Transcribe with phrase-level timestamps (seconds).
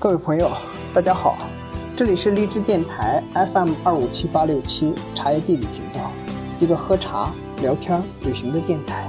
[0.00, 0.50] 各位朋友，
[0.94, 1.36] 大家好，
[1.94, 6.10] 这里是荔枝电台 FM 二五七八六七茶叶地理频道，
[6.58, 7.30] 一个喝茶、
[7.60, 9.06] 聊天、旅行的电台，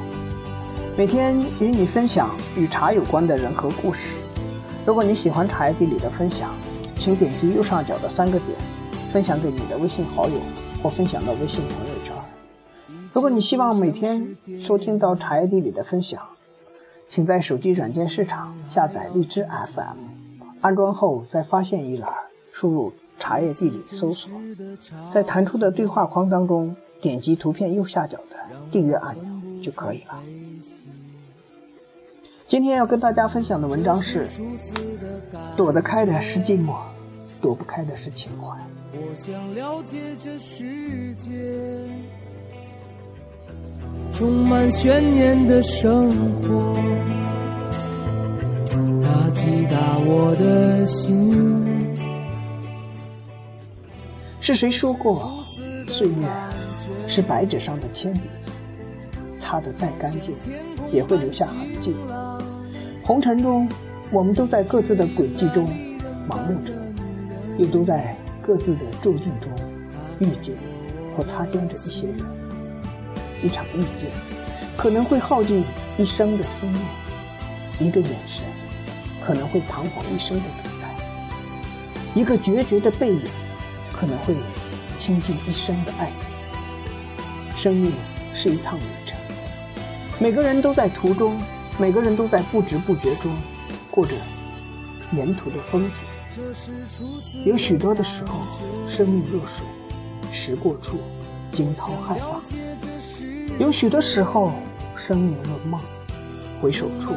[0.97, 4.17] 每天与你分享与茶有关的人和故事。
[4.85, 6.53] 如果你喜欢茶叶地理的分享，
[6.97, 8.49] 请点击右上角的三个点，
[9.13, 10.35] 分享给你的微信好友
[10.83, 12.13] 或分享到微信朋友圈。
[13.13, 16.21] 如果你希望每天收听到茶叶地理的分享，
[17.07, 20.10] 请在手机软件市场下载荔枝 FM。
[20.61, 22.09] 安装后，在发现一栏
[22.53, 24.31] 输入“茶叶地理”搜索，
[25.11, 28.37] 在弹出的对话框当中点击图片右下角的
[28.71, 30.19] 订阅按钮就可以了。
[32.47, 34.27] 今天要跟大家分享的文章是：
[35.55, 36.75] 躲得开的是寂寞，
[37.41, 38.55] 躲不开的是情怀。
[38.93, 41.31] 我想了解这世界，
[44.11, 46.75] 充满悬念的生活。
[49.33, 51.31] 击打我的心。
[54.39, 55.45] 是谁说过，
[55.87, 56.27] 岁月
[57.07, 58.21] 是白纸上的铅笔，
[59.37, 60.35] 擦得再干净，
[60.91, 61.95] 也会留下痕迹。
[63.03, 63.69] 红尘中，
[64.11, 65.69] 我们都在各自的轨迹中
[66.27, 66.73] 忙碌着，
[67.57, 69.51] 又都在各自的注定中
[70.19, 70.55] 遇见
[71.15, 72.17] 或擦肩着一些人。
[73.43, 74.09] 一场遇见，
[74.75, 75.63] 可能会耗尽
[75.97, 76.79] 一生的思念；
[77.79, 78.43] 一个眼神。
[79.25, 80.93] 可能会彷徨一生的等待，
[82.19, 83.21] 一个决绝的背影，
[83.93, 84.35] 可能会
[84.97, 86.15] 倾尽一生的爱恋。
[87.55, 87.93] 生命
[88.33, 89.15] 是一趟旅程，
[90.19, 91.39] 每个人都在途中，
[91.77, 93.31] 每个人都在不知不觉中
[93.91, 94.15] 过着
[95.15, 96.01] 沿途的风景。
[97.45, 98.39] 有许多的时候，
[98.87, 99.63] 生命若水，
[100.31, 100.97] 时过处，
[101.51, 102.41] 惊涛骇浪；
[103.59, 104.53] 有许多时候，
[104.95, 105.79] 生命若梦，
[106.61, 107.11] 回首处，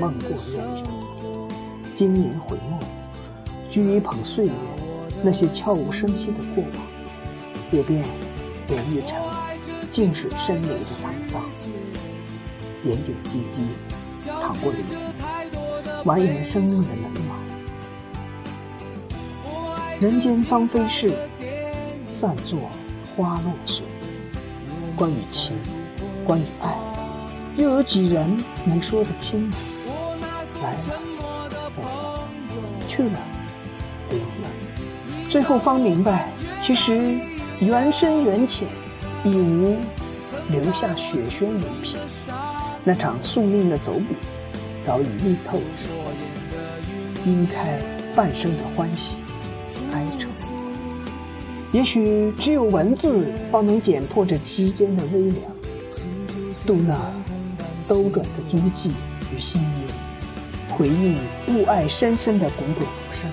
[0.00, 0.84] 梦过烟尘。
[1.96, 2.78] 今年回眸，
[3.72, 4.52] 掬一捧岁月，
[5.22, 6.72] 那些悄无声息的过往，
[7.70, 8.00] 也便
[8.68, 9.18] 演绎成
[9.88, 11.42] 静水深流的沧桑。
[12.82, 14.76] 点点滴滴，淌过涟
[16.04, 17.30] 漪，蜿蜒生命的冷暖。
[19.98, 21.14] 人间芳菲事，
[22.20, 22.58] 散作
[23.16, 23.82] 花落水。
[24.94, 25.56] 关于情，
[26.26, 26.76] 关于爱，
[27.56, 29.56] 又有几人能说得清呢？
[30.62, 31.05] 来了。
[32.96, 33.18] 去了，
[34.08, 37.18] 留了，最后方明白，其实
[37.60, 38.66] 缘深缘浅，
[39.22, 39.76] 已无
[40.50, 41.98] 留下雪轩人品。
[42.82, 44.16] 那场宿命的走笔，
[44.84, 47.78] 早已力透纸灰，晕开
[48.14, 49.16] 半生的欢喜
[49.92, 50.28] 哀愁。
[51.72, 55.42] 也许只有文字，方能剪破这之间的微凉，
[56.64, 56.98] 渡那
[57.86, 58.90] 兜转的足迹
[59.36, 59.85] 与心意。
[60.76, 61.16] 回忆
[61.48, 63.30] 雾霭深深的滚滚浮生，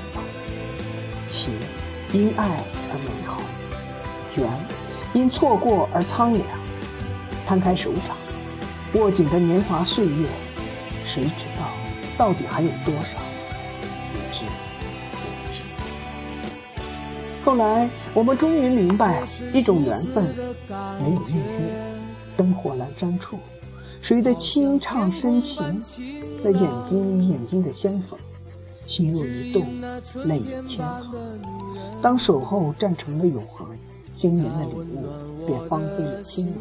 [1.29, 1.51] 情
[2.13, 2.47] 因爱
[2.89, 3.41] 而美好，
[4.37, 4.49] 缘
[5.13, 6.47] 因错过而苍凉。
[7.45, 8.15] 摊开手掌，
[8.93, 10.25] 握紧的年华岁月，
[11.03, 11.69] 谁知道
[12.17, 13.17] 到底还有多少？
[14.13, 14.45] 不知
[15.11, 15.61] 不知。
[17.43, 19.21] 后来我们终于明白，
[19.51, 20.23] 一种缘分
[20.97, 21.73] 没有预约，
[22.37, 23.37] 灯火阑珊处。
[24.03, 25.81] 谁的清唱深情，
[26.43, 28.19] 那眼睛与眼睛的相逢，
[28.85, 29.65] 心若一动，
[30.25, 31.39] 泪已千行。
[32.01, 33.65] 当守候站成了永恒，
[34.13, 36.57] 今年的礼物便芳菲了青年。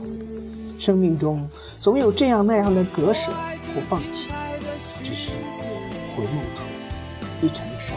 [0.79, 3.33] 生命中总有这样那样的割舍
[3.75, 4.31] 不放弃，
[5.03, 5.33] 只是
[6.17, 6.63] 回眸处，
[7.45, 7.97] 一程沙，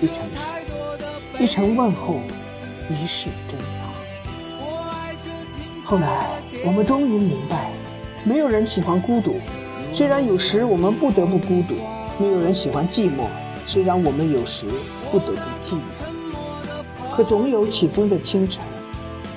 [0.00, 2.16] 一程水，一程问候，
[2.90, 3.88] 一世珍藏。
[5.84, 6.26] 后来
[6.66, 7.70] 我们终于明白。
[8.24, 9.36] 没有人喜欢孤独，
[9.94, 11.74] 虽然有时我们不得不孤独；
[12.18, 13.26] 没有人喜欢寂寞，
[13.66, 14.66] 虽然我们有时
[15.10, 17.16] 不得不寂寞。
[17.16, 18.62] 可总有起风的清晨，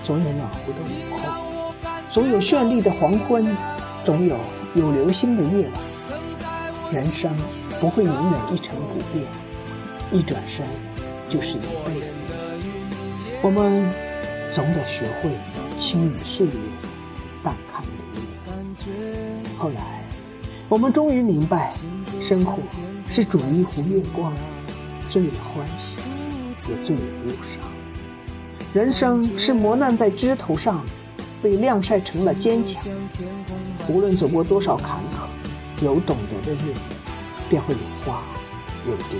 [0.03, 1.73] 总有暖和的午后，
[2.11, 3.55] 总有绚丽的黄昏，
[4.03, 4.35] 总有
[4.75, 6.93] 有流星的夜晚。
[6.93, 7.33] 人生
[7.79, 9.25] 不会永远一成不变，
[10.11, 10.65] 一转身
[11.29, 12.05] 就是一辈子。
[13.41, 13.89] 我们
[14.53, 15.31] 总得学会
[15.79, 16.53] 轻于岁月，
[17.41, 17.83] 淡看。
[19.57, 20.03] 后来，
[20.69, 21.73] 我们终于明白，
[22.21, 22.57] 生活
[23.09, 24.33] 是煮一壶月光，
[25.09, 25.97] 醉了欢喜，
[26.69, 27.61] 也醉了忧伤；
[28.73, 30.83] 人生是磨难在枝头上，
[31.41, 32.81] 被晾晒成了坚强。
[33.89, 34.97] 无论走过多少坎
[35.79, 36.91] 坷，有懂得的日子，
[37.49, 38.21] 便会有花，
[38.87, 39.19] 有蝶，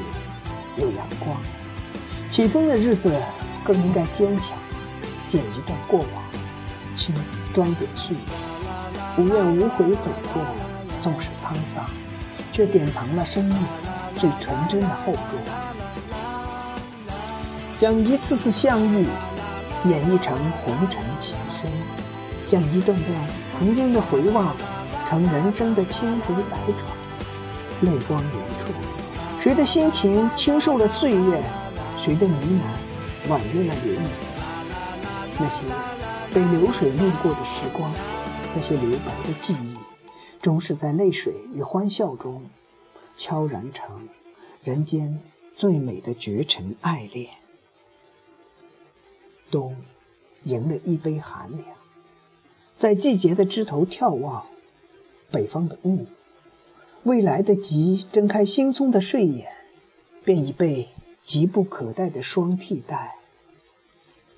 [0.77, 1.35] 有阳光。
[2.29, 3.11] 起风的日子，
[3.65, 4.57] 更应该坚强，
[5.27, 6.23] 剪一段过往，
[6.95, 7.13] 轻
[7.53, 8.50] 装点岁月。
[9.17, 10.41] 无怨无悔走过，
[11.03, 11.85] 纵使沧桑，
[12.51, 13.57] 却典藏了生命
[14.15, 15.21] 最纯真的厚重，
[17.77, 19.05] 将一次次相遇
[19.85, 21.69] 演绎成红尘情深，
[22.47, 24.55] 将一段段曾经的回望
[25.09, 28.71] 成人生的千回百转，泪光流出。
[29.41, 31.41] 谁的心情轻受了岁月？
[31.97, 34.05] 谁的呢喃婉约了流年？
[35.37, 35.63] 那些
[36.33, 37.91] 被流水滤过的时光，
[38.53, 39.77] 那些留白的记忆，
[40.41, 42.43] 终是在泪水与欢笑中。
[43.17, 44.07] 悄然成
[44.63, 45.19] 人间
[45.55, 47.29] 最美的绝尘爱恋。
[49.51, 49.75] 冬
[50.43, 51.65] 迎了一杯寒凉，
[52.77, 54.47] 在季节的枝头眺望，
[55.29, 56.07] 北方的雾，
[57.03, 59.51] 未来得及睁开惺忪的睡眼，
[60.23, 60.87] 便已被
[61.21, 63.17] 急不可待的霜替代。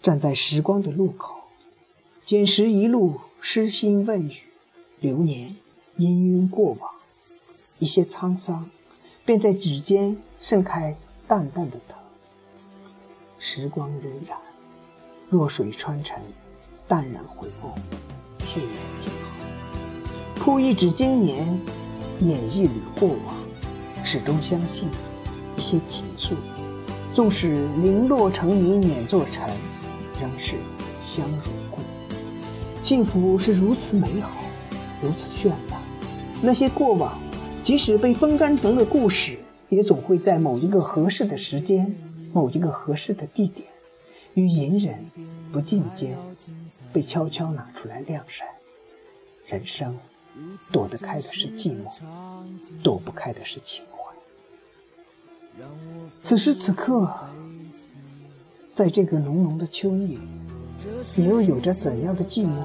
[0.01, 1.36] 站在时光的路口，
[2.25, 4.38] 捡拾一路诗心问语，
[5.01, 5.57] 流年
[5.98, 6.90] 氤氲过往。
[7.78, 8.69] 一些沧桑，
[9.25, 10.95] 便在指尖盛开
[11.28, 12.00] 淡淡的疼。
[13.40, 14.38] 时光荏苒，
[15.30, 16.18] 弱水穿尘，
[16.88, 17.75] 淡然回望，
[18.40, 20.42] 天然静好。
[20.42, 21.45] 铺一纸经年，
[22.19, 23.36] 捻一缕过往，
[24.06, 24.88] 始终相信
[25.57, 26.36] 一些情愫。
[27.13, 29.54] 纵使零落成泥碾作尘，
[30.22, 30.56] 仍是
[31.01, 31.62] 相如。
[32.83, 34.44] 幸福是如此美好，
[35.01, 35.81] 如此绚烂。
[36.41, 37.18] 那些过往。
[37.63, 39.39] 即使被风干成了故事，
[39.69, 41.95] 也总会在某一个合适的时间、
[42.33, 43.65] 某一个合适的地点，
[44.33, 45.09] 与隐忍
[45.53, 46.18] 不尽间，
[46.91, 48.44] 被悄悄拿出来晾晒。
[49.47, 49.97] 人生
[50.74, 51.89] 躲得开的是寂寞，
[52.83, 54.13] 躲不开的是情怀。
[56.21, 57.09] 此时此刻，
[58.75, 60.19] 在这个浓浓的秋意，
[61.15, 62.63] 你又有着怎样的寂寞，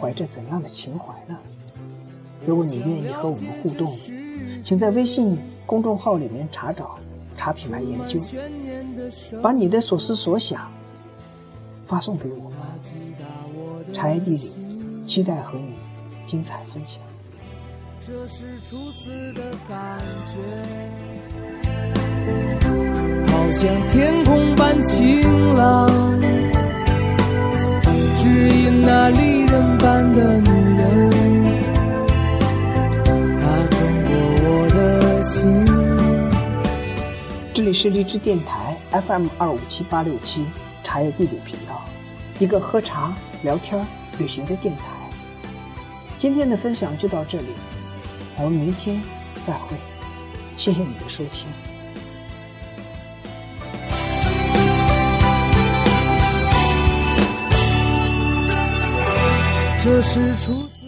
[0.00, 1.38] 怀着怎样的情怀呢？
[2.46, 3.86] 如果你愿意和我们互动，
[4.64, 6.98] 请在微信公众号里面查找
[7.38, 8.18] “茶品牌研究”，
[9.40, 10.70] 把你的所思所想
[11.86, 12.58] 发送给我们。
[13.92, 15.74] 茶叶地理，期待和你
[16.26, 17.02] 精彩分享。
[18.00, 20.00] 这是初次的感
[20.32, 20.40] 觉，
[23.30, 25.88] 好像天空般晴朗，
[28.84, 31.10] 那离人般的女人。
[33.38, 33.78] 她中
[34.10, 34.12] 有
[34.44, 35.22] 我的
[37.54, 38.76] 这里是荔枝电台
[39.06, 40.44] FM 二五七八六七
[40.82, 41.80] 茶叶地理频道，
[42.40, 43.86] 一个喝茶、聊天、
[44.18, 44.82] 旅行的电台。
[46.18, 47.54] 今天的分享就到这里，
[48.36, 49.00] 我们明天
[49.46, 49.76] 再会。
[50.56, 51.46] 谢谢你的收听。
[59.84, 60.81] 这是初。